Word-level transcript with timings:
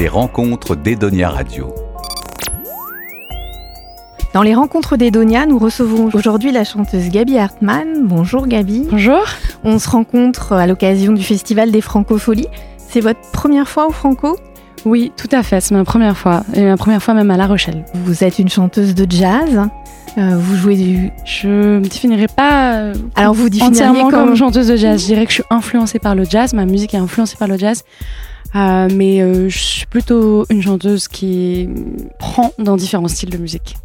Les 0.00 0.08
rencontres 0.08 0.76
d'Edonia 0.76 1.28
Radio. 1.28 1.74
Dans 4.32 4.40
les 4.40 4.54
rencontres 4.54 4.96
d'Edonia, 4.96 5.44
nous 5.44 5.58
recevons 5.58 6.08
aujourd'hui 6.14 6.52
la 6.52 6.64
chanteuse 6.64 7.10
Gabi 7.10 7.36
Hartmann. 7.36 8.06
Bonjour 8.06 8.46
Gabi. 8.46 8.86
Bonjour. 8.90 9.22
On 9.62 9.78
se 9.78 9.90
rencontre 9.90 10.54
à 10.54 10.66
l'occasion 10.66 11.12
du 11.12 11.22
Festival 11.22 11.70
des 11.70 11.82
Francopholies. 11.82 12.48
C'est 12.78 13.02
votre 13.02 13.20
première 13.30 13.68
fois 13.68 13.88
au 13.88 13.90
Franco? 13.90 14.38
Oui, 14.86 15.12
tout 15.18 15.28
à 15.32 15.42
fait, 15.42 15.60
c'est 15.60 15.74
ma 15.74 15.84
première 15.84 16.16
fois. 16.16 16.44
Et 16.54 16.64
ma 16.64 16.78
première 16.78 17.02
fois 17.02 17.12
même 17.12 17.30
à 17.30 17.36
La 17.36 17.46
Rochelle. 17.46 17.84
Vous 17.92 18.24
êtes 18.24 18.38
une 18.38 18.48
chanteuse 18.48 18.94
de 18.94 19.04
jazz. 19.06 19.68
Euh, 20.16 20.38
vous 20.38 20.56
jouez 20.56 20.76
du. 20.76 21.10
Je 21.26 21.46
me 21.76 21.80
définirais 21.80 22.28
pas 22.34 22.72
euh, 22.72 22.94
Alors 23.16 23.34
vous 23.34 23.48
entièrement 23.60 24.08
comme... 24.08 24.34
chanteuse 24.34 24.68
de 24.68 24.76
jazz. 24.76 25.02
Je 25.02 25.06
dirais 25.08 25.26
que 25.26 25.30
je 25.30 25.34
suis 25.34 25.44
influencée 25.50 25.98
par 25.98 26.14
le 26.14 26.24
jazz. 26.24 26.54
Ma 26.54 26.64
musique 26.64 26.94
est 26.94 26.98
influencée 26.98 27.36
par 27.36 27.48
le 27.48 27.58
jazz. 27.58 27.84
Euh, 28.54 28.88
mais 28.94 29.22
euh, 29.22 29.48
je 29.48 29.58
suis 29.58 29.86
plutôt 29.86 30.44
une 30.50 30.62
chanteuse 30.62 31.08
qui 31.08 31.68
prend 32.18 32.52
dans 32.58 32.76
différents 32.76 33.08
styles 33.08 33.30
de 33.30 33.38
musique. 33.38 33.76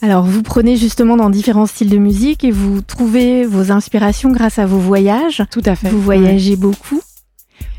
Alors 0.00 0.24
vous 0.24 0.42
prenez 0.42 0.76
justement 0.76 1.16
dans 1.16 1.30
différents 1.30 1.66
styles 1.66 1.90
de 1.90 1.98
musique 1.98 2.44
et 2.44 2.52
vous 2.52 2.82
trouvez 2.82 3.44
vos 3.44 3.72
inspirations 3.72 4.30
grâce 4.30 4.60
à 4.60 4.66
vos 4.66 4.78
voyages. 4.78 5.42
Tout 5.50 5.62
à 5.66 5.74
fait. 5.74 5.88
Vous 5.88 6.00
voyagez 6.00 6.54
beaucoup. 6.54 7.00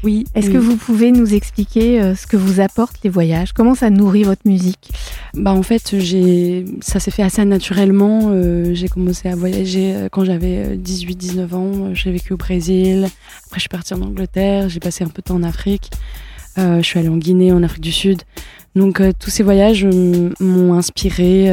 Oui. 0.04 0.26
Est-ce 0.34 0.50
que 0.50 0.58
vous 0.58 0.78
pouvez 0.78 1.12
nous 1.12 1.34
expliquer 1.34 2.02
euh, 2.02 2.16
ce 2.16 2.26
que 2.26 2.38
vous 2.38 2.62
apportent 2.62 3.00
les 3.04 3.10
voyages? 3.10 3.52
Comment 3.52 3.76
ça 3.76 3.90
nourrit 3.90 4.24
votre 4.24 4.42
musique? 4.46 4.92
Bah 5.34 5.52
en 5.52 5.64
fait, 5.64 6.00
j'ai 6.00 6.66
ça 6.80 7.00
s'est 7.00 7.12
fait 7.12 7.24
assez 7.24 7.44
naturellement. 7.44 8.30
Euh, 8.32 8.74
j'ai 8.74 8.88
commencé 8.88 9.28
à 9.28 9.36
voyager 9.36 9.94
euh, 9.96 10.10
quand 10.10 10.24
j'avais 10.24 10.78
18-19 10.78 11.54
ans. 11.54 11.94
J'ai 11.94 12.12
vécu 12.12 12.34
au 12.34 12.38
Brésil. 12.38 13.08
Après, 13.48 13.56
je 13.56 13.62
suis 13.62 13.70
partie 13.70 13.94
en 13.94 14.02
Angleterre. 14.02 14.70
J'ai 14.70 14.80
passé 14.80 15.04
un 15.04 15.08
peu 15.08 15.22
de 15.22 15.28
temps 15.28 15.36
en 15.36 15.44
Afrique. 15.44 15.92
je 16.58 16.82
suis 16.82 17.00
allée 17.00 17.10
en 17.10 17.18
Guinée, 17.18 17.52
en 17.52 17.64
Afrique 17.64 17.84
du 17.84 17.92
Sud. 17.92 18.22
Donc 18.76 19.02
tous 19.20 19.30
ces 19.30 19.44
voyages 19.44 19.86
m'ont 20.40 20.74
inspiré 20.74 21.48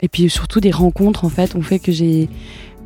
et 0.00 0.08
puis 0.08 0.30
surtout 0.30 0.60
des 0.60 0.70
rencontres 0.70 1.24
en 1.24 1.28
fait 1.28 1.54
ont 1.54 1.62
fait 1.62 1.78
que 1.78 1.92
j'ai 1.92 2.30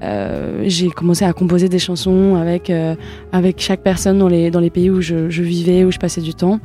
euh, 0.02 0.64
j'ai 0.66 0.88
commencé 0.88 1.24
à 1.24 1.32
composer 1.32 1.68
des 1.68 1.78
chansons 1.78 2.34
avec, 2.34 2.70
euh, 2.70 2.94
avec 3.30 3.60
chaque 3.60 3.82
personne 3.82 4.18
dans 4.18 4.28
les, 4.28 4.50
dans 4.50 4.58
les 4.60 4.70
pays 4.70 4.90
où 4.90 5.00
je, 5.00 5.30
je 5.30 5.42
vivais, 5.42 5.84
où 5.84 5.92
je 5.92 5.98
passais 5.98 6.20
du 6.20 6.34
temps. 6.34 6.58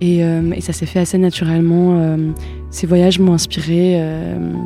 Et, 0.00 0.24
euh, 0.24 0.52
et 0.54 0.60
ça 0.60 0.72
s'est 0.72 0.86
fait 0.86 0.98
assez 0.98 1.18
naturellement. 1.18 2.16
ces 2.70 2.86
voyages 2.86 3.18
m'ont 3.18 3.34
inspiré, 3.34 4.02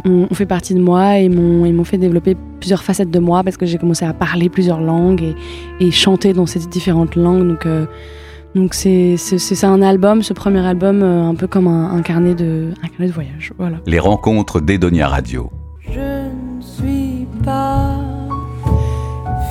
ont, 0.05 0.29
fait 0.33 0.47
partie 0.47 0.75
de 0.75 0.81
moi 0.81 1.19
et 1.19 1.29
m'ont 1.29 1.85
fait 1.85 1.99
développer 1.99 2.37
plusieurs 2.61 2.83
facettes 2.83 3.11
de 3.11 3.19
moi 3.19 3.43
parce 3.43 3.57
que 3.57 3.67
j'ai 3.67 3.79
commencé 3.79 4.05
à 4.05 4.13
parler 4.13 4.49
plusieurs 4.49 4.81
langues 4.81 5.23
et, 5.23 5.35
et 5.85 5.91
chanter 5.91 6.33
dans 6.33 6.47
ces 6.47 6.61
différentes 6.61 7.17
langues. 7.17 7.49
Donc, 7.49 7.67
donc 8.55 8.75
c'est 8.75 9.17
ça 9.17 9.69
un 9.69 9.83
album, 9.83 10.23
ce 10.23 10.33
premier 10.33 10.65
album, 10.65 11.03
un 11.03 11.35
peu 11.35 11.47
comme 11.47 11.67
un, 11.67 11.93
un, 11.93 12.03
carnet 12.03 12.35
de, 12.35 12.71
un 12.83 12.89
carnet 12.89 13.09
de 13.09 13.13
voyage. 13.13 13.53
Voilà. 13.59 13.79
Les 13.87 13.99
rencontres 13.99 14.61
d'Edonia 14.61 15.09
Radio. 15.09 15.51
Je 15.93 15.99
ne 15.99 16.63
suis 16.63 17.27
pas 17.45 17.94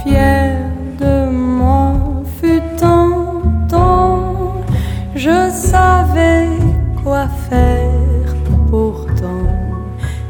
fier 0.04 0.58
de 1.00 1.30
moi 1.30 1.94
fut 2.40 2.62
temps, 2.78 4.64
je 5.16 5.50
savais 5.50 6.50
quoi 7.04 7.28
faire 7.50 8.36
pourtant, 8.70 9.48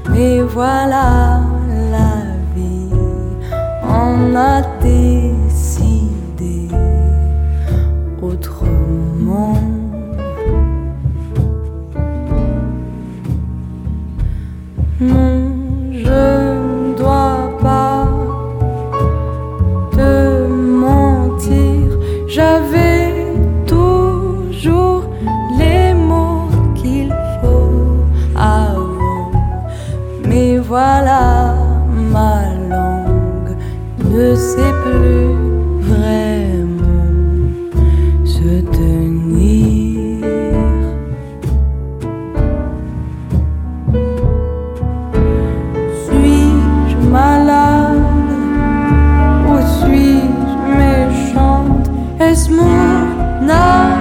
mais 0.09 0.41
voilà 0.41 1.41
la 1.91 2.13
vie 2.55 2.93
en 3.87 4.35
a 4.35 4.61
décidé 4.81 5.32
this 52.33 52.47
moon 52.49 53.45
now 53.45 53.92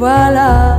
voilà. 0.00 0.69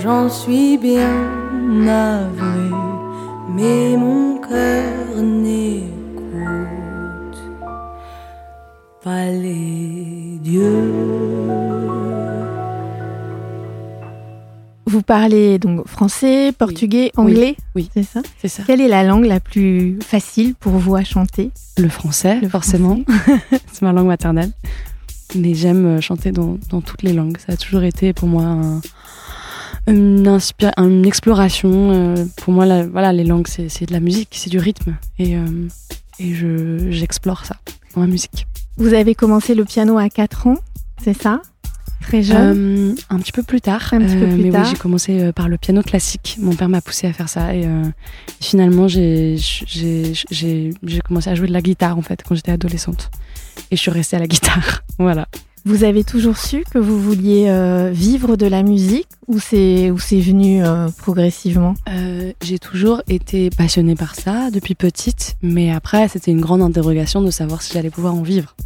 j'en 0.00 0.28
suis 0.28 0.78
bien 0.78 1.10
navré, 1.68 2.70
mais 3.54 3.96
mon 3.96 4.38
cœur 4.38 5.16
n'écoute 5.22 5.90
pas 9.02 9.26
les 9.26 10.38
dieux. 10.42 11.40
Vous 14.86 15.02
parlez 15.02 15.58
donc 15.60 15.86
français, 15.86 16.52
portugais, 16.56 17.12
anglais 17.16 17.56
Oui, 17.76 17.88
c'est 17.94 18.02
ça. 18.02 18.22
C'est 18.40 18.48
ça. 18.48 18.64
Quelle 18.66 18.80
est 18.80 18.88
la 18.88 19.04
langue 19.04 19.24
la 19.24 19.38
plus 19.38 19.98
facile 20.04 20.54
pour 20.56 20.72
vous 20.72 20.96
à 20.96 21.04
chanter? 21.04 21.52
Le 21.78 21.88
français, 21.88 22.40
forcément. 22.48 22.98
c'est 23.72 23.82
ma 23.82 23.92
langue 23.92 24.08
maternelle. 24.08 24.50
Mais 25.34 25.54
j'aime 25.54 25.86
euh, 25.86 26.00
chanter 26.00 26.32
dans, 26.32 26.58
dans 26.70 26.80
toutes 26.80 27.02
les 27.02 27.12
langues. 27.12 27.36
Ça 27.38 27.52
a 27.52 27.56
toujours 27.56 27.82
été 27.84 28.12
pour 28.12 28.28
moi 28.28 28.42
un- 28.44 28.80
une, 29.86 30.38
une 30.78 31.06
exploration. 31.06 31.90
euh, 31.92 32.24
Pour 32.36 32.52
moi, 32.52 32.66
la- 32.66 32.86
voilà, 32.86 33.12
les 33.12 33.24
langues, 33.24 33.46
c'est 33.48 33.86
de 33.86 33.92
la 33.92 34.00
musique, 34.00 34.30
c'est 34.32 34.50
du 34.50 34.58
rythme. 34.58 34.96
Et, 35.18 35.36
euh, 35.36 35.44
et 36.18 36.34
je- 36.34 36.90
j'explore 36.90 37.44
ça 37.44 37.56
dans 37.94 38.00
la 38.02 38.06
musique. 38.06 38.46
Vous 38.76 38.94
avez 38.94 39.14
commencé 39.14 39.54
le 39.54 39.64
piano 39.64 39.98
à 39.98 40.08
4 40.08 40.46
ans, 40.46 40.56
c'est 41.02 41.20
ça? 41.20 41.40
Très 42.02 42.22
jeune? 42.22 42.58
Euh, 42.58 42.94
un 43.10 43.18
petit 43.18 43.32
peu 43.32 43.42
plus 43.42 43.60
tard. 43.60 43.90
Un 43.92 43.98
petit 44.00 44.16
peu 44.16 44.24
Euh, 44.24 44.34
plus 44.34 44.44
mais 44.44 44.50
tard. 44.50 44.64
oui, 44.64 44.70
j'ai 44.70 44.76
commencé 44.78 45.20
euh, 45.20 45.32
par 45.32 45.48
le 45.48 45.58
piano 45.58 45.82
classique. 45.82 46.38
Mon 46.40 46.54
père 46.54 46.68
m'a 46.70 46.80
poussé 46.80 47.06
à 47.06 47.12
faire 47.12 47.28
ça. 47.28 47.54
Et 47.54 47.66
euh, 47.66 47.84
finalement, 48.40 48.88
j'ai 48.88 49.36
commencé 51.04 51.28
à 51.30 51.34
jouer 51.34 51.46
de 51.46 51.52
la 51.52 51.60
guitare, 51.60 51.98
en 51.98 52.02
fait, 52.02 52.22
quand 52.26 52.34
j'étais 52.34 52.52
adolescente. 52.52 53.10
Et 53.70 53.76
je 53.76 53.80
suis 53.80 53.90
restée 53.90 54.16
à 54.16 54.18
la 54.20 54.26
guitare. 54.26 54.82
voilà. 54.98 55.26
Vous 55.66 55.84
avez 55.84 56.04
toujours 56.04 56.38
su 56.38 56.64
que 56.70 56.78
vous 56.78 56.98
vouliez 57.00 57.46
euh, 57.48 57.90
vivre 57.92 58.36
de 58.36 58.46
la 58.46 58.62
musique 58.62 59.08
ou 59.28 59.38
c'est 59.38 59.90
ou 59.90 59.98
c'est 59.98 60.20
venu 60.20 60.64
euh, 60.64 60.88
progressivement? 60.96 61.74
Euh, 61.90 62.32
j'ai 62.42 62.58
toujours 62.58 63.02
été 63.08 63.50
passionnée 63.50 63.94
par 63.94 64.14
ça 64.14 64.50
depuis 64.50 64.74
petite, 64.74 65.36
mais 65.42 65.70
après 65.70 66.08
c'était 66.08 66.30
une 66.30 66.40
grande 66.40 66.62
interrogation 66.62 67.20
de 67.20 67.30
savoir 67.30 67.60
si 67.60 67.74
j'allais 67.74 67.90
pouvoir 67.90 68.14
en 68.14 68.22
vivre. 68.22 68.56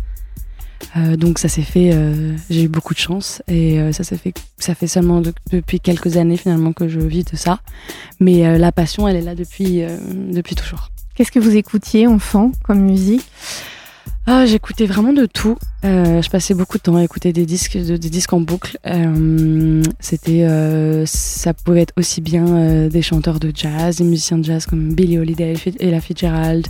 Euh, 0.97 1.17
donc 1.17 1.41
ça 1.41 1.49
s'est 1.49 1.63
fait, 1.63 1.91
euh, 1.93 2.37
j'ai 2.49 2.63
eu 2.65 2.69
beaucoup 2.69 2.95
de 2.95 2.99
chance 3.01 3.43
et 3.49 3.81
euh, 3.81 3.91
ça 3.93 4.05
s'est 4.05 4.17
fait, 4.19 4.33
ça 4.59 4.77
fait 4.77 4.87
seulement 4.87 5.21
de- 5.21 5.33
depuis 5.51 5.81
quelques 5.81 6.17
années 6.17 6.37
finalement 6.37 6.73
que 6.73 6.87
je 6.89 7.01
vis 7.01 7.25
de 7.25 7.35
ça. 7.37 7.59
Mais 8.21 8.47
euh, 8.47 8.57
la 8.57 8.71
passion, 8.71 9.09
elle 9.09 9.17
est 9.17 9.21
là 9.23 9.35
depuis 9.35 9.83
euh, 9.83 9.97
depuis 10.31 10.55
toujours. 10.55 10.91
Qu'est-ce 11.17 11.33
que 11.33 11.41
vous 11.41 11.57
écoutiez 11.57 12.07
enfant 12.07 12.53
comme 12.63 12.81
musique? 12.83 13.25
Ah, 14.27 14.47
j'écoutais 14.47 14.87
vraiment 14.87 15.13
de 15.13 15.27
tout. 15.27 15.59
Euh, 15.85 16.23
je 16.23 16.31
passais 16.31 16.55
beaucoup 16.55 16.79
de 16.79 16.83
temps 16.83 16.97
à 16.97 17.05
écouter 17.05 17.35
des 17.35 17.45
disques, 17.45 17.77
de- 17.77 17.99
des 17.99 18.09
disques 18.09 18.33
en 18.33 18.41
boucle. 18.41 18.79
Euh, 18.87 19.83
c'était, 20.01 20.45
euh, 20.45 21.05
ça 21.05 21.53
pouvait 21.53 21.83
être 21.83 21.93
aussi 21.99 22.23
bien 22.23 22.47
euh, 22.49 22.89
des 22.89 23.03
chanteurs 23.03 23.39
de 23.39 23.53
jazz, 23.55 23.97
des 23.99 24.05
musiciens 24.05 24.39
de 24.39 24.45
jazz 24.45 24.65
comme 24.65 24.95
Billie 24.95 25.19
Holiday 25.19 25.53
et 25.79 25.89
Ella 25.89 26.01
Fitzgerald, 26.01 26.67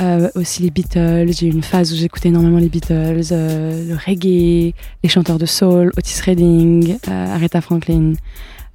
euh, 0.00 0.30
aussi 0.34 0.62
les 0.62 0.70
Beatles. 0.70 1.30
J'ai 1.32 1.46
eu 1.48 1.50
une 1.50 1.62
phase 1.62 1.92
où 1.92 1.96
j'écoutais 1.96 2.30
énormément 2.30 2.56
les 2.58 2.70
Beatles, 2.70 3.20
euh, 3.32 3.86
le 3.86 3.94
reggae, 3.94 4.72
les 5.02 5.08
chanteurs 5.10 5.38
de 5.38 5.44
soul, 5.46 5.92
Otis 5.98 6.22
Redding, 6.24 6.96
Aretha 7.06 7.60
Franklin, 7.60 8.14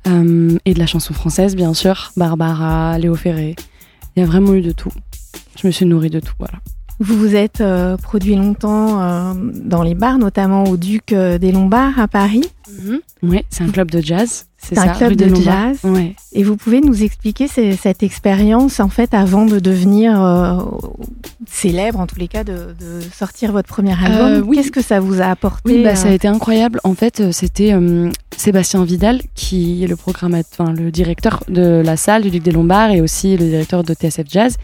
et 0.06 0.74
de 0.74 0.80
la 0.80 0.86
chanson 0.86 1.16
française 1.16 1.56
bien 1.56 1.74
sûr, 1.74 2.12
Barbara, 2.16 3.00
Léo 3.00 3.16
Ferré. 3.16 3.56
Il 4.16 4.20
y 4.20 4.24
a 4.24 4.28
vraiment 4.28 4.54
eu 4.54 4.62
de 4.62 4.72
tout. 4.72 4.92
Je 5.60 5.66
me 5.66 5.72
suis 5.72 5.86
nourrie 5.88 6.12
de 6.12 6.20
tout, 6.20 6.34
voilà. 6.38 6.60
Vous 7.04 7.18
vous 7.18 7.36
êtes 7.36 7.60
euh, 7.60 7.98
produit 7.98 8.36
longtemps 8.36 9.02
euh, 9.02 9.34
dans 9.36 9.84
les 9.84 9.94
bars, 9.94 10.18
notamment 10.18 10.64
au 10.64 10.78
Duc 10.78 11.12
euh, 11.12 11.38
des 11.38 11.52
Lombards 11.52 12.00
à 12.00 12.08
Paris. 12.08 12.46
Oui, 13.22 13.44
c'est 13.50 13.64
un 13.64 13.70
club 13.70 13.92
de 13.92 14.02
jazz. 14.02 14.46
C'est 14.58 14.78
un 14.78 14.88
club 14.94 15.16
de 15.16 15.36
jazz. 15.36 15.80
Ouais. 15.84 16.16
Et 16.32 16.44
vous 16.44 16.56
pouvez 16.56 16.80
nous 16.80 17.04
expliquer 17.04 17.50
ces- 17.50 17.76
cette 17.76 18.02
expérience 18.02 18.80
en 18.80 18.88
fait 18.88 19.14
avant 19.14 19.46
de 19.46 19.60
devenir 19.60 20.24
euh, 20.24 20.58
célèbre, 21.48 22.00
en 22.00 22.08
tous 22.08 22.18
les 22.20 22.28
cas, 22.30 22.44
de, 22.46 22.54
de 22.80 23.02
sortir 23.14 23.52
votre 23.52 23.68
premier 23.68 23.92
album? 23.92 24.32
Euh, 24.32 24.42
oui. 24.42 24.56
Qu'est-ce 24.58 24.72
que 24.72 24.82
ça 24.82 25.00
vous 25.02 25.22
a 25.22 25.26
apporté 25.26 25.62
Oui, 25.66 25.84
bah, 25.84 25.96
ça 25.96 26.08
a 26.08 26.12
euh, 26.12 26.16
été 26.16 26.28
incroyable. 26.30 26.80
En 26.86 26.94
fait, 26.94 27.20
euh, 27.20 27.32
c'était 27.34 27.74
euh, 27.74 28.10
Sébastien 28.38 28.86
Vidal 28.86 29.22
qui 29.36 29.84
est 29.84 29.88
le 29.88 29.98
programmateur, 29.98 30.50
enfin, 30.68 30.72
le 30.74 30.92
directeur 30.92 31.44
de 31.50 31.82
la 31.84 31.98
salle 31.98 32.22
du 32.24 32.32
Duc 32.32 32.44
des 32.44 32.52
Lombards 32.52 32.92
et 32.92 33.02
aussi 33.02 33.36
le 33.36 33.46
directeur 33.50 33.84
de 33.84 33.94
TSF 33.94 34.28
Jazz, 34.30 34.56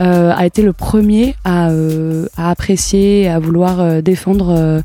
euh, 0.00 0.32
a 0.36 0.46
été 0.46 0.62
le 0.62 0.72
premier 0.72 1.36
à, 1.44 1.70
euh, 1.70 2.26
à 2.36 2.50
apprécier, 2.50 3.28
à 3.28 3.38
vouloir 3.38 3.80
euh, 3.80 4.00
défendre. 4.00 4.48
euh, 4.50 4.80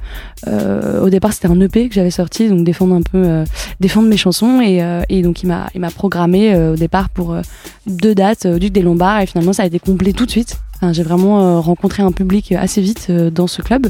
euh, 0.48 1.02
au 1.02 1.10
départ, 1.10 1.34
c'était 1.34 1.48
un 1.48 1.60
EP 1.60 1.88
que 1.90 1.96
j'avais 1.96 2.12
sorti, 2.12 2.43
donc 2.50 2.64
défendre 2.64 2.96
un 2.96 3.02
peu, 3.02 3.18
euh, 3.18 3.46
défendre 3.80 4.08
mes 4.08 4.18
chansons 4.18 4.62
et, 4.62 4.82
euh, 4.82 5.02
et 5.10 5.22
donc 5.22 5.44
il 5.44 5.48
m'a, 5.48 5.70
il 5.76 5.82
m'a 5.82 5.92
programmé 5.92 6.54
euh, 6.54 6.74
au 6.74 6.76
départ 6.76 7.10
pour 7.10 7.36
deux 7.88 8.16
dates 8.16 8.46
au 8.46 8.60
Duc 8.60 8.72
des 8.72 8.82
Lombards 8.82 9.22
et 9.22 9.26
finalement 9.26 9.54
ça 9.54 9.64
a 9.64 9.66
été 9.66 9.80
complet 9.80 10.14
tout 10.14 10.26
de 10.26 10.32
suite. 10.32 10.60
J'ai 10.92 11.04
vraiment 11.04 11.62
rencontré 11.62 12.04
un 12.04 12.12
public 12.12 12.52
assez 12.52 12.82
vite 12.82 13.10
dans 13.10 13.48
ce 13.48 13.62
club. 13.62 13.88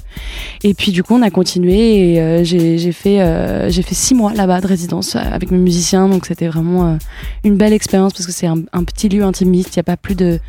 Et 0.63 0.75
puis 0.75 0.91
du 0.91 1.01
coup, 1.01 1.15
on 1.15 1.23
a 1.23 1.31
continué 1.31 2.17
et 2.17 2.45
j'ai 2.45 2.77
j'ai 2.77 2.91
fait 2.91 3.17
j'ai 3.71 3.81
fait 3.81 3.95
six 3.95 4.13
mois 4.13 4.31
là-bas 4.35 4.61
de 4.61 4.67
résidence 4.67 5.15
avec 5.15 5.49
mes 5.49 5.57
musiciens. 5.57 6.07
Donc 6.07 6.27
c'était 6.27 6.47
vraiment 6.47 6.99
une 7.43 7.57
belle 7.57 7.73
expérience 7.73 8.13
parce 8.13 8.27
que 8.27 8.31
c'est 8.31 8.45
un, 8.45 8.83
petit 8.83 9.09
lieu 9.09 9.23
intimiste. 9.23 9.75
Il 9.75 9.79
n'y 9.79 9.81
a 9.81 9.85
pas 9.85 9.97
plus 9.97 10.13
de, 10.13 10.39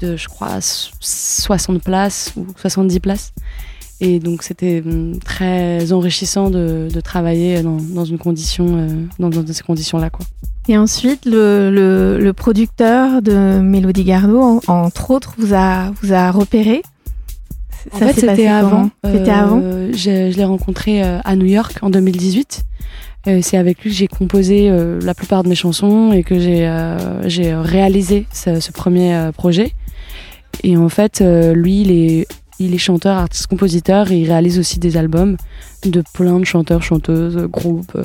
de 0.00 0.16
je 0.16 0.26
crois 0.26 0.62
so- 0.62 0.90
60 1.00 1.82
places 1.82 2.32
ou 2.34 2.46
70 2.56 3.00
places. 3.00 3.34
Et 4.00 4.18
donc 4.18 4.42
c'était 4.42 4.82
hum, 4.84 5.18
très 5.24 5.92
enrichissant 5.92 6.50
de, 6.50 6.88
de 6.92 7.00
travailler 7.00 7.62
dans, 7.62 7.76
dans 7.94 8.04
une 8.04 8.18
condition 8.18 8.66
euh, 8.76 8.88
dans, 9.18 9.28
dans 9.28 9.44
ces 9.52 9.62
conditions-là 9.62 10.10
quoi. 10.10 10.24
Et 10.68 10.76
ensuite, 10.78 11.24
le, 11.24 11.70
le, 11.70 12.18
le 12.22 12.32
producteur 12.32 13.22
de 13.22 13.58
Mélodie 13.60 14.04
Gardot, 14.04 14.40
en- 14.42 14.60
entre 14.68 15.10
autres, 15.10 15.34
vous 15.38 15.52
a, 15.54 15.90
vous 16.02 16.12
a 16.12 16.30
repéré 16.30 16.82
En 17.92 17.98
Ça 17.98 18.06
fait, 18.08 18.20
c'était 18.20 18.46
avant. 18.46 18.90
C'était 19.04 19.30
avant? 19.30 19.60
Euh, 19.64 19.90
Je, 19.92 20.30
je 20.30 20.36
l'ai 20.36 20.44
rencontré 20.44 21.02
euh, 21.02 21.18
à 21.24 21.34
New 21.34 21.46
York 21.46 21.78
en 21.82 21.90
2018. 21.90 22.62
Euh, 23.26 23.40
c'est 23.42 23.56
avec 23.56 23.82
lui 23.82 23.90
que 23.90 23.96
j'ai 23.96 24.06
composé 24.06 24.70
la 25.02 25.14
plupart 25.14 25.42
de 25.42 25.48
mes 25.48 25.54
chansons 25.54 26.12
et 26.12 26.22
que 26.22 26.38
j'ai 26.38 27.54
réalisé 27.54 28.26
ce, 28.32 28.60
ce 28.60 28.70
premier 28.70 29.30
projet. 29.34 29.72
Et 30.62 30.76
en 30.76 30.88
fait, 30.88 31.22
lui, 31.54 31.80
il 31.82 31.90
est, 31.90 32.26
il 32.60 32.74
est 32.74 32.78
chanteur, 32.78 33.16
artiste, 33.16 33.46
compositeur 33.46 34.12
et 34.12 34.18
il 34.18 34.26
réalise 34.26 34.58
aussi 34.58 34.78
des 34.78 34.96
albums 34.96 35.36
de 35.84 36.02
plein 36.12 36.38
de 36.38 36.44
chanteurs, 36.44 36.82
chanteuses, 36.82 37.36
groupes. 37.50 37.96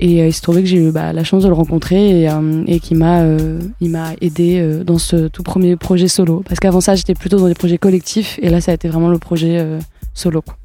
Et 0.00 0.22
euh, 0.22 0.26
il 0.26 0.32
se 0.32 0.42
trouvait 0.42 0.62
que 0.62 0.68
j'ai 0.68 0.78
eu 0.78 0.90
bah, 0.90 1.12
la 1.12 1.24
chance 1.24 1.42
de 1.42 1.48
le 1.48 1.54
rencontrer 1.54 2.22
et, 2.22 2.30
euh, 2.30 2.64
et 2.66 2.80
qu'il 2.80 2.96
m'a 2.96 3.20
euh, 3.20 3.60
m'a 3.80 4.12
aidé 4.20 4.58
euh, 4.58 4.82
dans 4.82 4.98
ce 4.98 5.28
tout 5.28 5.42
premier 5.42 5.76
projet 5.76 6.08
solo. 6.08 6.42
Parce 6.48 6.58
qu'avant 6.58 6.80
ça, 6.80 6.94
j'étais 6.94 7.14
plutôt 7.14 7.38
dans 7.38 7.48
des 7.48 7.54
projets 7.54 7.78
collectifs 7.78 8.38
et 8.42 8.48
là, 8.48 8.60
ça 8.60 8.72
a 8.72 8.74
été 8.74 8.88
vraiment 8.88 9.08
le 9.08 9.18
projet 9.18 9.58
euh, 9.58 9.78
solo. 10.14 10.42
quoi. 10.42 10.56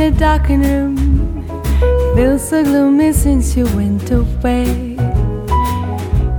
In 0.00 0.14
a 0.14 0.16
darkened 0.16 0.64
room. 0.64 0.96
Feels 2.14 2.48
so 2.48 2.62
gloomy 2.62 3.12
since 3.12 3.56
you 3.56 3.64
went 3.74 4.10
away. 4.10 4.96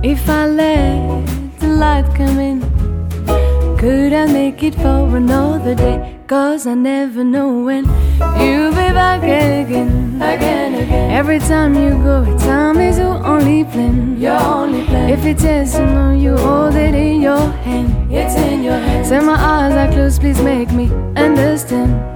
If 0.02 0.28
I 0.30 0.46
let 0.46 1.26
the 1.58 1.68
light 1.68 2.06
come 2.14 2.38
in. 2.38 2.60
Could 3.76 4.12
I 4.12 4.26
make 4.26 4.62
it 4.62 4.74
for 4.74 5.16
another 5.16 5.74
day? 5.74 6.18
Cause 6.26 6.66
I 6.66 6.74
never 6.74 7.24
know 7.24 7.64
when 7.64 7.84
you'll 8.40 8.70
be 8.70 8.88
back 9.00 9.22
again. 9.22 10.16
Again, 10.16 10.74
again. 10.74 11.10
Every 11.10 11.38
time 11.38 11.74
you 11.74 11.90
go, 12.02 12.24
time 12.38 12.78
is 12.78 12.98
your 12.98 13.16
only 13.26 13.64
plan. 13.64 14.18
Your 14.18 14.40
only 14.40 14.84
plan. 14.84 15.10
If 15.10 15.24
it's 15.24 15.42
yes 15.42 15.74
or 15.76 15.86
no, 15.86 16.12
you 16.12 16.36
hold 16.36 16.76
it 16.76 16.94
in 16.94 17.20
your 17.20 17.46
hand. 17.66 18.12
It's 18.12 18.34
in 18.36 18.62
your 18.62 18.78
hand. 18.78 19.06
Say 19.06 19.20
my 19.20 19.34
eyes 19.34 19.74
are 19.74 19.92
closed, 19.92 20.20
please 20.20 20.40
make 20.40 20.70
me 20.72 20.90
understand. 21.16 22.09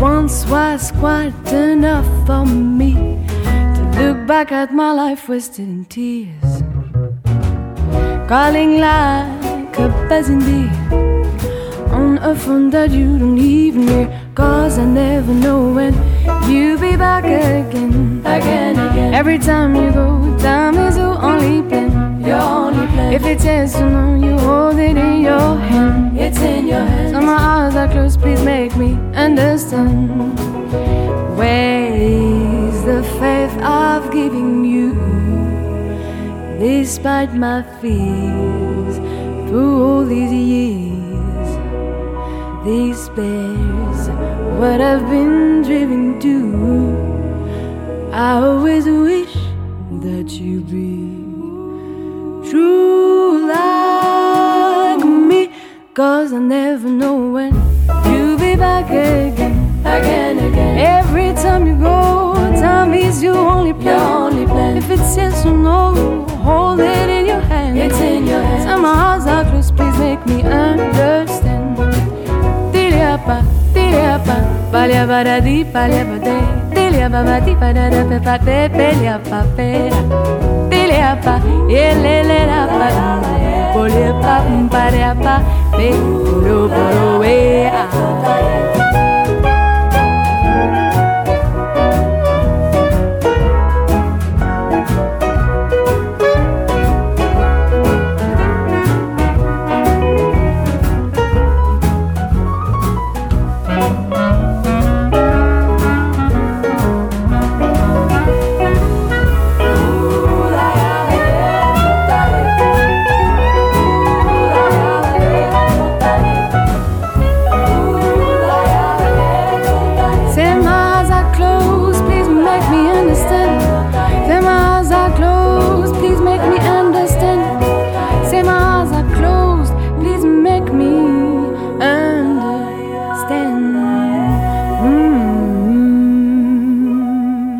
Once 0.00 0.46
was 0.46 0.92
quite 0.92 1.34
enough 1.52 2.06
for 2.24 2.46
me 2.46 2.94
to 3.74 3.82
look 3.98 4.26
back 4.28 4.52
at 4.52 4.72
my 4.72 4.92
life 4.92 5.28
wasted 5.28 5.66
in 5.66 5.84
tears. 5.86 6.62
Calling 8.28 8.78
like 8.78 9.76
a 9.76 9.88
buzzing 10.08 10.38
bee 10.38 10.70
on 11.90 12.18
a 12.18 12.32
phone 12.32 12.70
that 12.70 12.92
you 12.92 13.18
don't 13.18 13.38
even 13.38 13.88
hear. 13.88 14.30
Cause 14.36 14.78
I 14.78 14.84
never 14.84 15.34
know 15.34 15.72
when 15.72 15.94
you'll 16.48 16.78
be 16.78 16.96
back 16.96 17.24
again. 17.24 18.20
Again, 18.24 18.78
again. 18.78 19.14
Every 19.14 19.38
time 19.38 19.74
you 19.74 19.90
go, 19.90 20.38
time 20.38 20.76
is 20.76 20.96
your 20.96 21.20
only 21.20 21.60
plan. 21.68 21.97
Your 22.28 22.42
only 22.42 22.86
plan. 22.88 23.14
If 23.14 23.24
it's 23.24 23.78
no, 23.78 24.14
you 24.22 24.36
hold 24.38 24.78
it 24.78 24.98
in 24.98 25.22
your 25.22 25.56
hand. 25.56 26.18
It's 26.18 26.38
in 26.38 26.66
your 26.66 26.84
hand. 26.84 27.14
So 27.14 27.20
my 27.22 27.38
eyes 27.52 27.74
are 27.74 27.88
closed, 27.88 28.20
please 28.20 28.42
make 28.42 28.76
me 28.76 28.92
understand. 29.14 30.38
Where 31.38 31.90
is 31.94 32.84
the 32.84 33.02
faith 33.18 33.56
I've 33.62 34.12
given 34.12 34.62
you? 34.62 34.92
Despite 36.58 37.32
my 37.32 37.62
fears, 37.80 38.96
through 39.48 39.82
all 39.82 40.04
these 40.04 40.30
years. 40.30 41.48
These 42.62 43.08
bears, 43.16 44.08
what 44.60 44.82
I've 44.82 45.08
been 45.08 45.62
driven 45.62 46.20
to. 46.20 46.36
I 48.12 48.32
always 48.32 48.84
wish 48.84 49.32
that 50.02 50.28
you'd 50.28 50.70
be 50.70 51.17
Cause 55.98 56.32
I 56.32 56.38
never 56.38 56.88
know 56.88 57.32
when 57.32 57.52
you'll 58.06 58.38
be 58.38 58.54
back 58.54 58.86
again, 58.86 59.82
again, 59.84 60.38
again. 60.38 60.78
Every 60.78 61.34
time 61.34 61.66
you 61.66 61.74
go, 61.74 62.34
time 62.54 62.94
is 62.94 63.20
your 63.20 63.34
only 63.34 63.72
plan. 63.72 63.98
Your 63.98 64.18
only 64.26 64.46
plan. 64.46 64.76
If 64.76 64.88
it's 64.90 65.16
yes 65.16 65.44
or 65.44 65.50
no, 65.50 66.24
hold 66.46 66.78
it 66.78 67.08
in 67.10 67.26
your 67.26 67.40
hand. 67.40 67.76
It's 67.76 67.98
in 67.98 68.28
your 68.28 68.40
hands. 68.40 68.64
Time 68.66 68.82
my 68.82 68.90
eyes 68.90 69.26
are 69.26 69.42
closed, 69.50 69.76
please 69.76 69.98
make 69.98 70.24
me 70.24 70.42
understand. 70.42 71.76
Tiliapa, 72.72 73.42
tiliapa, 73.74 74.36
palia 74.70 75.40
di, 75.42 75.64
palia 75.64 76.04
bade, 76.04 76.38
tiliapa 76.74 77.24
badi, 77.26 77.56
padada 77.56 78.04
pepa 78.08 78.38
pe, 78.44 78.68
peliapa 78.68 79.42
pe, 79.56 79.90
tiliapa, 80.70 81.42
yelele 81.66 82.46
la 82.46 82.66
pa, 82.70 82.88
poliapa, 83.74 84.34
pariapa, 84.70 84.77
Peruruburu 85.78 87.17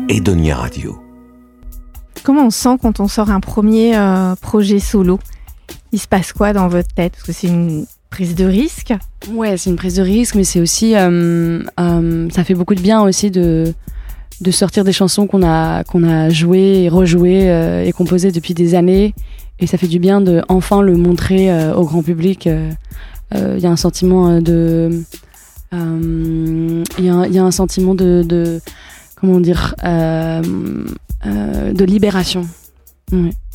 Edonia 0.09 0.55
Radio. 0.55 0.97
Comment 2.23 2.45
on 2.47 2.49
sent 2.49 2.77
quand 2.81 2.99
on 2.99 3.07
sort 3.07 3.29
un 3.29 3.39
premier 3.39 3.95
euh, 3.95 4.35
projet 4.41 4.79
solo? 4.79 5.19
Il 5.91 5.99
se 5.99 6.07
passe 6.07 6.33
quoi 6.33 6.51
dans 6.51 6.67
votre 6.67 6.91
tête? 6.93 7.13
Parce 7.13 7.23
que 7.25 7.31
c'est 7.31 7.47
une 7.47 7.85
prise 8.09 8.35
de 8.35 8.45
risque. 8.45 8.93
Ouais, 9.31 9.55
c'est 9.57 9.69
une 9.69 9.75
prise 9.75 9.95
de 9.95 10.01
risque, 10.01 10.35
mais 10.35 10.43
c'est 10.43 10.59
aussi, 10.59 10.95
euh, 10.95 11.61
euh, 11.79 12.27
ça 12.31 12.43
fait 12.43 12.55
beaucoup 12.55 12.75
de 12.75 12.81
bien 12.81 13.01
aussi 13.01 13.31
de 13.31 13.73
de 14.41 14.51
sortir 14.51 14.85
des 14.85 14.93
chansons 14.93 15.27
qu'on 15.27 15.43
a 15.43 15.83
qu'on 15.83 16.03
a 16.03 16.29
jouées 16.29 16.83
et 16.83 16.89
rejouées 16.89 17.49
euh, 17.51 17.83
et 17.83 17.91
composées 17.91 18.31
depuis 18.31 18.53
des 18.53 18.73
années, 18.73 19.13
et 19.59 19.67
ça 19.67 19.77
fait 19.77 19.87
du 19.87 19.99
bien 19.99 20.21
de 20.21 20.41
enfin 20.47 20.81
le 20.81 20.95
montrer 20.95 21.51
euh, 21.51 21.75
au 21.75 21.83
grand 21.83 22.01
public. 22.01 22.47
euh, 22.47 22.71
euh, 23.35 23.55
Il 23.57 23.63
y 23.63 23.67
a 23.67 23.69
un 23.69 23.75
sentiment 23.75 24.39
de, 24.41 25.03
euh, 25.73 26.83
il 26.97 27.05
y, 27.05 27.09
a 27.09 27.13
un- 27.15 27.25
il 27.25 27.33
y 27.33 27.37
a 27.37 27.43
un 27.43 27.51
sentiment 27.51 27.93
de, 27.95 28.23
de 28.25 28.61
comment 29.19 29.39
dire, 29.39 29.75
euh, 29.83 30.41
euh, 31.25 31.73
de 31.73 31.85
libération. 31.85 32.47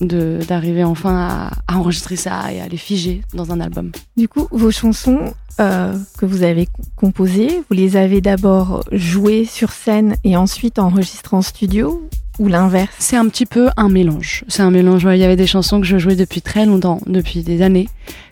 De 0.01 0.41
d'arriver 0.49 0.83
enfin 0.83 1.15
à, 1.17 1.51
à 1.73 1.79
enregistrer 1.79 2.17
ça 2.17 2.53
et 2.53 2.61
à 2.61 2.67
les 2.67 2.77
figer 2.77 3.21
dans 3.35 3.53
un 3.53 3.61
album. 3.61 3.93
Du 4.17 4.27
coup, 4.27 4.49
vos 4.51 4.73
chansons 4.73 5.33
euh, 5.61 5.97
que 6.19 6.27
vous 6.27 6.43
avez 6.43 6.67
composées, 6.97 7.63
vous 7.71 7.77
les 7.77 7.97
avez 7.97 8.21
d'abord 8.21 8.83
jouées 8.91 9.45
sur 9.45 9.71
scène 9.71 10.17
et 10.25 10.37
ensuite 10.37 10.81
enregistrées 10.81 11.37
en 11.37 11.43
studio 11.43 12.03
ou 12.41 12.49
l'inverse? 12.49 12.91
C'est 12.99 13.17
un 13.17 13.29
petit 13.29 13.47
peu 13.47 13.69
un 13.77 13.89
mélange. 13.89 14.45
C'est 14.49 14.63
un 14.63 14.73
mélange. 14.73 15.05
ouais. 15.05 15.17
Il 15.17 15.21
y 15.21 15.25
avait 15.25 15.37
des 15.37 15.47
chansons 15.47 15.81
que 15.81 15.87
je 15.87 15.99
jouais 15.99 16.17
depuis 16.17 16.43
très 16.43 16.67
longtemps, 16.67 17.01
depuis 17.07 17.45
des 17.45 17.63
années, 17.63 17.89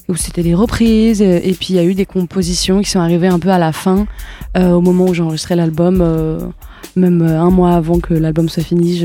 où 0.08 0.16
c'était 0.16 0.42
des 0.42 0.56
reprises. 0.56 1.22
euh, 1.22 1.38
Et 1.44 1.52
puis 1.52 1.68
il 1.70 1.76
y 1.76 1.78
a 1.78 1.84
eu 1.84 1.94
des 1.94 2.04
compositions 2.06 2.80
qui 2.82 2.90
sont 2.90 2.98
arrivées 2.98 3.28
un 3.28 3.38
peu 3.38 3.50
à 3.50 3.58
la 3.60 3.70
fin, 3.70 4.08
euh, 4.56 4.72
au 4.72 4.80
moment 4.80 5.04
où 5.04 5.14
j'enregistrais 5.14 5.54
l'album. 5.54 6.00
euh, 6.00 6.40
même 6.96 7.22
euh, 7.22 7.40
un 7.40 7.50
mois 7.50 7.74
avant 7.74 7.98
que 8.00 8.14
l'album 8.14 8.48
soit 8.48 8.62
fini, 8.62 8.96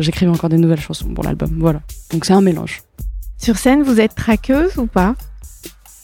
j'écrivais 0.00 0.30
encore 0.30 0.48
des 0.50 0.58
nouvelles 0.58 0.80
chansons 0.80 1.08
pour 1.14 1.24
l'album. 1.24 1.50
Voilà. 1.58 1.80
Donc 2.12 2.24
c'est 2.24 2.32
un 2.32 2.40
mélange. 2.40 2.82
Sur 3.38 3.56
scène, 3.56 3.82
vous 3.82 4.00
êtes 4.00 4.14
traqueuse 4.14 4.76
ou 4.76 4.86
pas? 4.86 5.14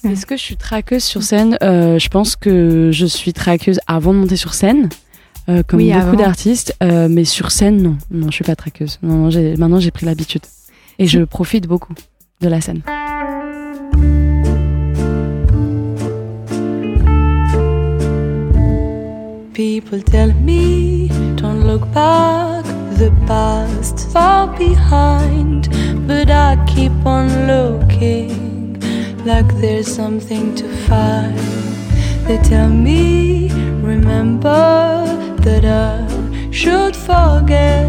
Est-ce 0.05 0.25
que 0.27 0.37
je 0.37 0.43
suis 0.43 0.57
traqueuse 0.57 1.03
sur 1.03 1.23
scène? 1.23 1.59
Euh, 1.63 1.99
Je 1.99 2.09
pense 2.09 2.37
que 2.37 2.91
je 2.93 3.07
suis 3.07 3.33
traqueuse 3.33 3.81
avant 3.87 4.15
de 4.15 4.19
monter 4.21 4.37
sur 4.37 4.55
scène. 4.55 4.89
euh, 5.49 5.63
comme 5.67 5.79
Oui, 5.81 5.93
beaucoup 5.93 6.17
d'artistes, 6.17 6.75
euh, 6.83 7.09
mais 7.11 7.25
sur 7.25 7.51
scène, 7.53 7.83
non, 7.83 7.97
non, 8.11 8.27
je 8.31 8.35
suis 8.35 8.45
pas 8.45 8.57
traqueuse. 8.57 8.99
Non, 9.03 9.29
maintenant 9.59 9.81
j'ai 9.81 9.91
pris 9.91 10.07
l'habitude 10.07 10.43
et 10.99 11.07
je 11.07 11.21
profite 11.25 11.67
beaucoup 11.67 11.95
de 12.41 12.49
la 12.49 12.61
scène. 12.61 12.83
People 19.57 20.03
tell 20.03 20.35
me 20.35 21.09
don't 21.37 21.67
look 21.67 21.91
back, 21.95 22.63
the 23.01 23.11
past 23.27 24.07
far 24.13 24.49
behind. 24.59 25.71
But 26.07 26.29
I 26.31 26.63
keep 26.67 26.93
on 27.07 27.47
looking 27.47 28.79
like 29.25 29.49
there's 29.63 29.87
something 29.87 30.55
to 30.57 30.69
find. 30.87 31.39
They 32.27 32.37
tell 32.43 32.69
me, 32.69 33.49
remember 33.81 35.07
that 35.47 35.65
I 35.65 36.51
should 36.51 36.95
forget. 36.95 37.89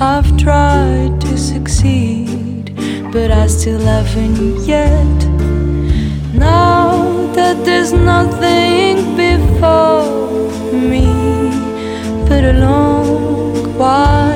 I've 0.00 0.34
tried 0.38 1.20
to 1.20 1.36
succeed, 1.36 2.74
but 3.12 3.30
I 3.30 3.46
still 3.48 3.80
haven't 3.80 4.64
yet. 4.64 5.18
Now 6.32 6.73
that 7.34 7.64
there's 7.64 7.92
nothing 7.92 9.16
before 9.16 10.50
me 10.72 11.06
but 12.28 12.44
a 12.44 12.52
long, 12.52 13.76
wide 13.76 14.33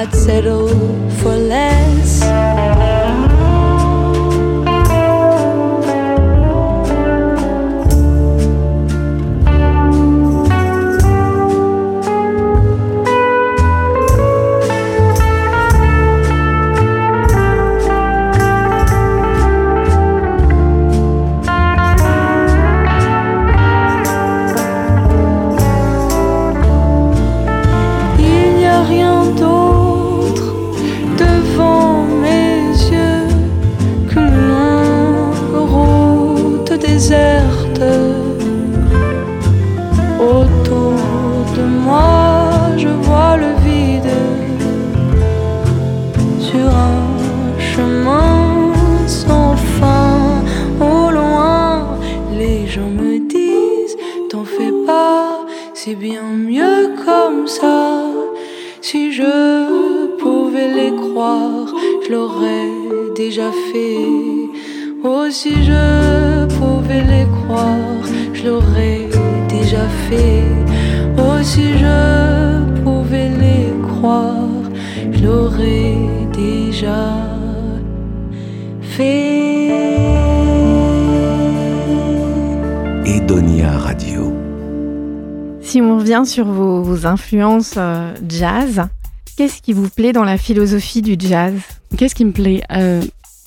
I'd 0.00 0.14
settle 0.14 0.68
for 1.20 1.34
less. 1.34 1.67
L'aurais 62.10 62.70
déjà 63.14 63.50
fait. 63.72 63.96
Oh, 65.04 65.26
si 65.30 65.50
je 65.62 66.46
pouvais 66.58 67.02
les 67.02 67.26
croire, 67.42 68.02
je 68.32 68.46
l'aurais 68.46 69.08
déjà 69.48 69.86
fait. 70.08 70.44
Oh, 71.18 71.42
si 71.42 71.72
je 71.78 72.82
pouvais 72.82 73.28
les 73.28 73.72
croire, 73.86 74.62
je 75.12 75.24
l'aurais 75.24 75.96
déjà 76.32 77.14
fait. 78.82 79.68
Edonia 83.04 83.70
Radio. 83.78 84.32
Si 85.60 85.82
on 85.82 85.98
revient 85.98 86.22
sur 86.24 86.46
vos, 86.46 86.82
vos 86.82 87.06
influences 87.06 87.74
euh, 87.76 88.14
jazz, 88.26 88.86
qu'est-ce 89.36 89.60
qui 89.60 89.72
vous 89.72 89.88
plaît 89.90 90.12
dans 90.12 90.24
la 90.24 90.38
philosophie 90.38 91.02
du 91.02 91.16
jazz? 91.18 91.77
Qu'est-ce 91.96 92.14
qui 92.14 92.24
me 92.24 92.32
plaît 92.32 92.62
Euh, 92.72 93.02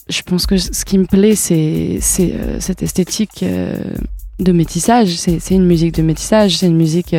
Je 0.09 0.21
pense 0.23 0.45
que 0.45 0.57
ce 0.57 0.83
qui 0.85 0.97
me 0.97 1.05
plaît, 1.05 1.35
c'est 1.35 1.99
euh, 2.19 2.59
cette 2.59 2.83
esthétique 2.83 3.43
euh, 3.43 3.75
de 4.39 4.51
métissage. 4.51 5.15
C'est 5.17 5.39
une 5.51 5.65
musique 5.65 5.93
de 5.95 6.01
métissage. 6.01 6.57
C'est 6.57 6.67
une 6.67 6.75
musique 6.77 7.15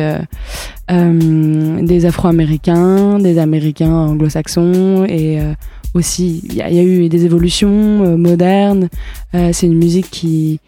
des 0.89 2.05
Afro-Américains, 2.05 3.19
des 3.19 3.37
Américains 3.39 3.93
anglo-saxons 3.93 5.05
et 5.07 5.39
aussi 5.93 6.41
il 6.49 6.55
y, 6.55 6.61
a- 6.61 6.83
eu 6.83 7.07
des 7.07 7.23
évolutions 7.25 8.17
modernes. 8.17 8.89
C'est 9.31 9.65
une 9.67 9.77
musique 9.77 10.09
qui 10.11 10.59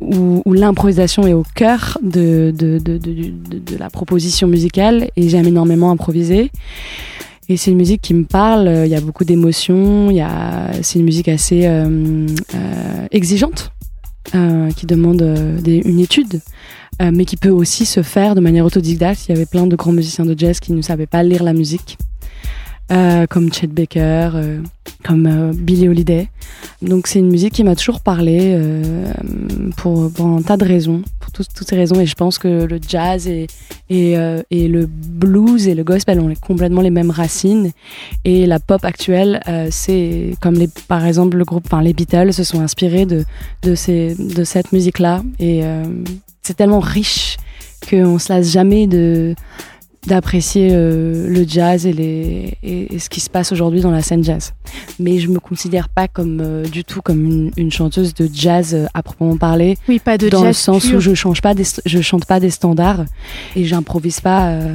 où, 0.00 0.42
l'improvisation 0.52 1.26
est 1.26 1.32
au 1.32 1.44
cœur 1.54 1.96
de 2.02 2.52
la 3.78 3.88
proposition 3.88 4.46
musicale 4.48 5.08
et 5.16 5.30
j'aime 5.30 5.46
énormément 5.46 5.90
improviser. 5.90 6.50
Et 7.48 7.56
c'est 7.56 7.70
une 7.70 7.76
musique 7.76 8.02
qui 8.02 8.12
me 8.12 8.24
parle, 8.24 8.66
euh, 8.66 8.86
il 8.86 8.90
y 8.90 8.96
a 8.96 9.00
beaucoup 9.00 9.24
d'émotions, 9.24 10.10
c'est 10.82 10.98
une 10.98 11.04
musique 11.04 11.28
assez 11.28 11.66
euh, 11.66 12.26
euh, 12.54 13.06
exigeante, 13.12 13.70
euh, 14.34 14.70
qui 14.72 14.86
demande 14.86 15.22
euh, 15.22 15.56
une 15.64 16.00
étude, 16.00 16.40
mais 17.00 17.24
qui 17.24 17.36
peut 17.36 17.50
aussi 17.50 17.86
se 17.86 18.02
faire 18.02 18.34
de 18.34 18.40
manière 18.40 18.64
autodidacte. 18.64 19.28
Il 19.28 19.34
y 19.34 19.36
avait 19.36 19.46
plein 19.46 19.66
de 19.66 19.76
grands 19.76 19.92
musiciens 19.92 20.24
de 20.24 20.36
jazz 20.36 20.58
qui 20.58 20.72
ne 20.72 20.82
savaient 20.82 21.06
pas 21.06 21.22
lire 21.22 21.44
la 21.44 21.52
musique, 21.52 21.98
euh, 22.92 23.26
comme 23.26 23.52
Chet 23.52 23.66
Baker, 23.66 24.30
euh, 24.34 24.60
comme 25.04 25.26
euh, 25.26 25.88
Holiday. 25.88 26.28
Donc 26.82 27.06
c'est 27.06 27.18
une 27.18 27.30
musique 27.30 27.52
qui 27.54 27.64
m'a 27.64 27.74
toujours 27.74 28.00
parlé 28.00 28.38
euh, 28.54 29.12
pour, 29.76 30.10
pour 30.12 30.26
un 30.26 30.42
tas 30.42 30.56
de 30.56 30.64
raisons, 30.64 31.02
pour 31.20 31.32
toutes- 31.32 31.52
toutes 31.54 31.68
ces 31.68 31.76
raisons. 31.76 31.98
Et 32.00 32.06
je 32.06 32.14
pense 32.14 32.38
que 32.38 32.64
le 32.64 32.78
jazz 32.86 33.26
et, 33.26 33.46
et, 33.90 34.16
euh, 34.18 34.42
et 34.50 34.68
le 34.68 34.86
blues 34.86 35.66
et 35.68 35.74
le 35.74 35.84
gospel 35.84 36.20
ont 36.20 36.32
complètement 36.40 36.80
les 36.82 36.90
mêmes 36.90 37.10
racines. 37.10 37.72
Et 38.24 38.46
la 38.46 38.60
pop 38.60 38.84
actuelle, 38.84 39.40
euh, 39.48 39.68
c'est 39.70 40.34
comme 40.40 40.54
les, 40.54 40.68
par 40.88 41.04
exemple 41.06 41.36
le 41.36 41.44
groupe, 41.44 41.64
enfin 41.66 41.82
les 41.82 41.92
Beatles 41.92 42.32
se 42.32 42.44
sont 42.44 42.60
inspirés 42.60 43.06
de, 43.06 43.24
de, 43.62 43.74
ces, 43.74 44.14
de 44.14 44.44
cette 44.44 44.72
musique-là. 44.72 45.22
Et 45.38 45.62
c'est 46.42 46.54
tellement 46.54 46.80
riche 46.80 47.36
qu'on 47.88 48.18
se 48.18 48.32
lasse 48.32 48.50
jamais 48.50 48.86
de 48.86 49.34
d'apprécier 50.06 50.68
euh, 50.72 51.28
le 51.28 51.44
jazz 51.46 51.86
et, 51.86 51.92
les, 51.92 52.56
et, 52.62 52.94
et 52.94 52.98
ce 52.98 53.08
qui 53.10 53.20
se 53.20 53.28
passe 53.28 53.52
aujourd'hui 53.52 53.80
dans 53.80 53.90
la 53.90 54.02
scène 54.02 54.22
jazz. 54.22 54.52
Mais 55.00 55.18
je 55.18 55.28
me 55.28 55.40
considère 55.40 55.88
pas 55.88 56.06
comme 56.08 56.40
euh, 56.40 56.64
du 56.64 56.84
tout 56.84 57.02
comme 57.02 57.24
une, 57.24 57.50
une 57.56 57.70
chanteuse 57.72 58.14
de 58.14 58.28
jazz 58.32 58.74
euh, 58.74 58.86
à 58.94 59.02
proprement 59.02 59.36
parler 59.36 59.76
Oui, 59.88 59.98
pas 59.98 60.16
de 60.18 60.28
dans 60.28 60.38
jazz 60.38 60.46
le 60.48 60.52
sens 60.52 60.86
pur. 60.86 60.98
où 60.98 61.00
je 61.00 61.14
change 61.14 61.42
pas 61.42 61.54
des, 61.54 61.64
je 61.84 62.00
chante 62.00 62.24
pas 62.24 62.40
des 62.40 62.50
standards 62.50 63.04
et 63.56 63.64
j'improvise 63.64 64.20
pas 64.20 64.48
euh, 64.50 64.74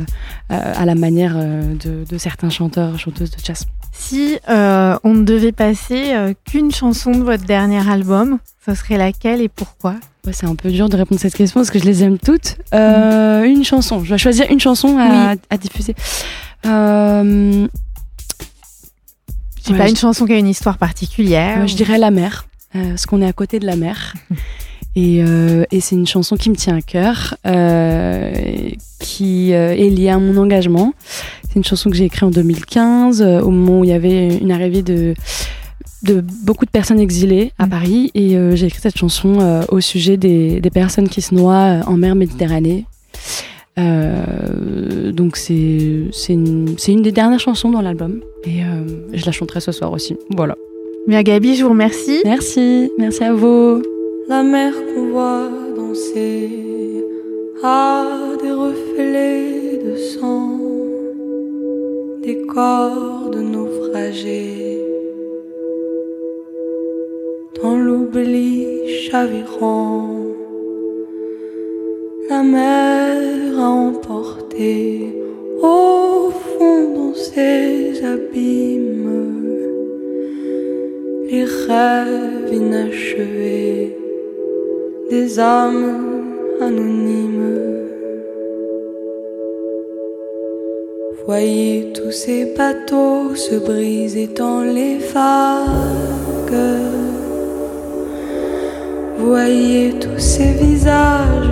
euh, 0.52 0.74
à 0.76 0.86
la 0.86 0.96
manière 0.96 1.34
euh, 1.38 1.74
de, 1.76 2.04
de 2.10 2.18
certains 2.18 2.50
chanteurs 2.50 3.00
chanteuses 3.00 3.32
de 3.32 3.38
jazz. 3.44 3.66
Si 3.92 4.38
euh, 4.50 4.98
on 5.04 5.14
ne 5.14 5.24
devait 5.24 5.52
passer 5.52 6.14
euh, 6.14 6.34
qu'une 6.46 6.72
chanson 6.72 7.12
de 7.12 7.24
votre 7.24 7.44
dernier 7.46 7.88
album, 7.90 8.40
ce 8.66 8.74
serait 8.74 8.98
laquelle 8.98 9.42
et 9.42 9.50
pourquoi? 9.50 9.96
Ouais, 10.26 10.34
c'est 10.34 10.46
un 10.46 10.56
peu 10.56 10.70
dur 10.70 10.88
de 10.90 10.98
répondre 10.98 11.20
à 11.20 11.22
cette 11.24 11.36
question 11.36 11.60
parce 11.60 11.72
que 11.72 11.80
je 11.80 11.84
les 11.86 12.04
aime 12.04 12.18
toutes. 12.20 12.58
Euh, 12.74 13.44
Une 13.44 13.64
chanson, 13.64 14.04
je 14.04 14.10
dois 14.10 14.18
choisir 14.18 14.50
une 14.50 14.60
chanson 14.60 14.98
à, 15.00 15.36
à 15.50 15.58
diffuser. 15.58 15.96
Euh, 16.66 17.68
Ouais, 19.70 19.78
pas, 19.78 19.86
je- 19.86 19.92
une 19.92 19.96
chanson 19.98 20.26
qui 20.26 20.34
a 20.34 20.38
une 20.38 20.48
histoire 20.48 20.78
particulière. 20.78 21.68
Je 21.68 21.76
dirais 21.76 21.98
la 22.00 22.10
mer, 22.12 22.48
parce 22.74 23.06
qu'on 23.06 23.22
est 23.22 23.28
à 23.28 23.34
côté 23.34 23.60
de 23.60 23.66
la 23.66 23.76
mer. 23.76 24.14
Et, 24.94 25.24
euh, 25.26 25.64
et 25.72 25.80
c'est 25.80 25.96
une 25.96 26.06
chanson 26.06 26.36
qui 26.36 26.50
me 26.50 26.56
tient 26.58 26.76
à 26.76 26.82
cœur, 26.82 27.38
euh, 27.48 28.34
qui 29.00 29.54
euh, 29.54 29.74
est 29.74 29.90
liée 29.90 30.10
à 30.10 30.18
mon 30.18 30.36
engagement. 30.36 30.94
C'est 31.52 31.58
une 31.58 31.66
chanson 31.66 31.90
que 31.90 31.98
j'ai 31.98 32.06
écrite 32.06 32.24
en 32.24 32.30
2015, 32.32 33.22
euh, 33.22 33.42
au 33.42 33.50
moment 33.50 33.82
où 33.82 33.84
il 33.84 33.90
y 33.90 33.94
avait 33.94 34.38
une 34.38 34.52
arrivée 34.54 34.84
de, 34.84 35.14
de 36.04 36.24
beaucoup 36.46 36.64
de 36.66 36.72
personnes 36.72 37.00
exilées 37.02 37.52
à 37.60 37.66
Mm. 37.66 37.70
Paris. 37.70 38.12
Et 38.16 38.38
euh, 38.38 38.56
j'ai 38.56 38.68
écrit 38.68 38.80
cette 38.80 38.98
chanson 38.98 39.40
euh, 39.42 39.64
au 39.70 39.82
sujet 39.82 40.16
des, 40.16 40.62
des 40.62 40.70
personnes 40.70 41.10
qui 41.10 41.22
se 41.22 41.36
noient 41.36 41.82
en 41.86 41.98
mer 41.98 42.16
Méditerranée. 42.16 42.86
Euh, 43.80 45.12
donc 45.12 45.38
c'est 45.38 46.06
c'est 46.12 46.34
une, 46.34 46.76
une 46.88 47.02
des 47.02 47.12
dernières 47.12 47.40
chansons 47.40 47.70
dans 47.70 47.82
l'album. 47.82 48.22
Et 48.46 48.64
euh, 48.64 48.84
je 49.14 49.26
la 49.26 49.32
chanterai 49.34 49.60
ce 49.60 49.72
soir 49.74 49.92
aussi. 49.92 50.16
Voilà. 50.30 50.56
Bien 51.08 51.22
Gabi, 51.24 51.56
je 51.56 51.64
vous 51.64 51.70
remercie. 51.72 52.22
Merci, 52.24 52.90
merci 52.98 53.24
à 53.24 53.34
vous. 53.34 53.82
La 54.30 54.44
mer 54.44 54.72
qu'on 54.94 55.12
voit 55.12 55.50
danser 55.76 56.50
a 57.64 58.06
des 58.42 58.52
reflets 58.52 59.51
des 62.24 62.42
corps 62.44 63.30
de 63.32 63.42
naufragés. 63.42 64.80
Dans 67.62 67.76
l'oubli 67.76 68.88
chavirant, 69.06 70.16
la 72.30 72.44
mer 72.44 73.60
a 73.60 73.70
emporté 73.70 75.16
au 75.62 76.30
fond 76.30 76.94
dans 76.96 77.16
ses 77.16 78.04
abîmes 78.06 78.92
les 81.28 81.46
rêves 81.46 82.54
inachevés 82.54 83.98
des 85.10 85.40
âmes 85.40 86.24
anonymes. 86.62 87.71
Voyez 91.28 91.94
tous 91.94 92.12
ces 92.12 92.46
bateaux 92.58 93.36
se 93.36 93.54
briser 93.54 94.28
dans 94.36 94.62
les 94.62 94.98
vagues. 94.98 96.58
Voyez 99.20 99.94
tous 100.00 100.18
ces 100.18 100.52
visages 100.54 101.52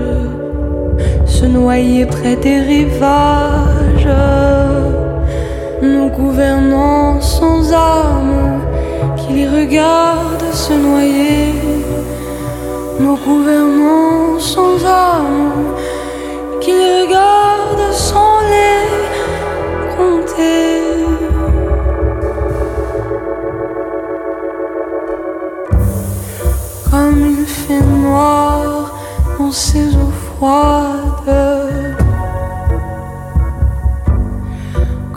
se 1.27 1.45
noyer 1.45 2.08
près 2.08 2.36
des 2.36 2.62
rivages. 2.62 4.10
Nos 5.84 6.10
gouvernants 6.10 7.21
sans 7.21 7.71
armes 7.71 8.62
qui 9.17 9.34
les 9.34 9.47
regardent 9.47 10.51
se 10.51 10.73
noyer. 10.73 11.53
Nos 12.99 13.17
gouvernants 13.17 14.39
sans 14.39 14.84
armes 14.84 15.75
qui 16.60 16.71
les 16.71 17.03
regardent 17.03 17.93
sans 17.93 18.39
les. 18.49 19.09
Comme 26.91 27.21
il 27.25 27.45
fait 27.45 27.82
noir 27.82 28.93
dans 29.38 29.52
ces 29.52 29.95
eaux 29.95 30.13
froides. 30.25 31.95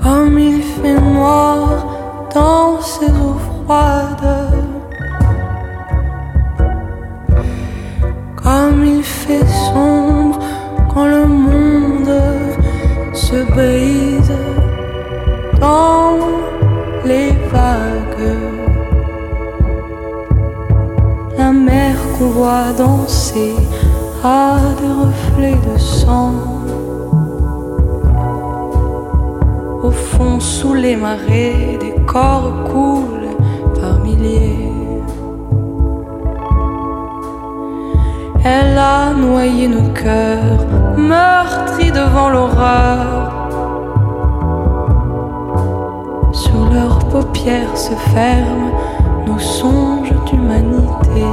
Comme 0.02 0.38
il 0.38 0.62
fait 0.62 1.00
noir 1.00 1.87
dans 2.35 2.80
ces 2.80 3.06
eaux 3.06 3.38
froides. 3.48 4.52
Comme 8.42 8.85
il 8.85 9.02
fait 9.02 9.46
sombre 9.72 10.38
quand 10.92 11.06
le 11.06 11.26
monde 11.26 12.12
se 13.14 13.44
brise 13.52 14.12
danser 22.76 23.55
a 24.24 24.57
des 24.81 24.92
reflets 25.05 25.61
de 25.68 25.78
sang. 25.78 26.33
Au 29.83 29.90
fond, 29.90 30.40
sous 30.40 30.74
les 30.74 30.96
marées, 30.96 31.78
des 31.81 31.94
corps 32.07 32.52
coulent 32.70 33.37
par 33.81 34.00
milliers. 34.00 34.72
Elle 38.44 38.76
a 38.76 39.12
noyé 39.14 39.68
nos 39.68 39.92
cœurs, 39.92 40.66
meurtris 40.96 41.92
devant 41.92 42.28
l'horreur. 42.28 43.33
Sur 46.33 46.61
leurs 46.72 46.98
paupières 47.11 47.76
se 47.76 47.94
ferment 48.14 48.72
nos 49.26 49.38
songes 49.38 50.14
d'humanité. 50.26 51.26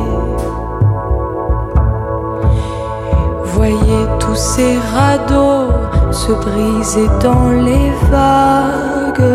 Voyez 3.59 4.07
tous 4.21 4.37
ces 4.37 4.77
radeaux 4.95 5.73
se 6.13 6.31
briser 6.31 7.09
dans 7.21 7.49
les 7.49 7.91
vagues. 8.09 9.33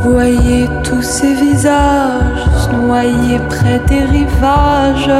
Voyez 0.00 0.70
tous 0.84 1.02
ces 1.02 1.34
visages 1.34 2.46
se 2.62 2.74
noyer 2.74 3.38
près 3.50 3.78
des 3.90 4.04
rivages. 4.04 5.12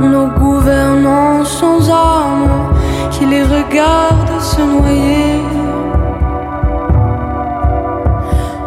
Nos 0.00 0.28
gouvernants 0.28 1.44
sans 1.44 1.90
âme 1.90 2.48
qui 3.10 3.26
les 3.26 3.42
regardent 3.42 4.40
se 4.40 4.62
noyer. 4.62 5.42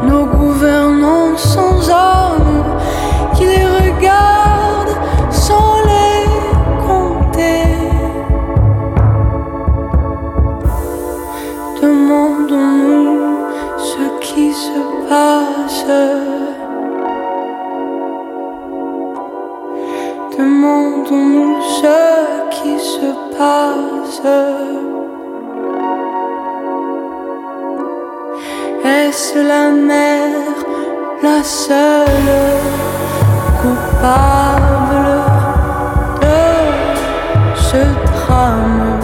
Nos 0.07 0.25
gouvernants 0.27 1.35
sans 1.35 1.89
âme 1.89 2.63
qui 3.33 3.45
les 3.45 3.65
regardent 3.65 3.82
Est-ce 29.33 29.47
la 29.47 29.71
mer, 29.71 30.29
la 31.23 31.41
seule 31.43 32.33
coupable 33.61 35.07
de 36.21 37.55
ce 37.55 37.81
drame? 38.11 38.99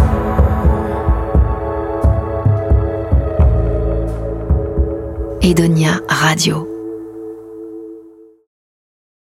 Edonia 5.41 5.99
Radio. 6.07 6.68